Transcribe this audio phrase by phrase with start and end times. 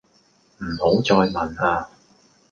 [0.57, 1.87] 唔好再問呀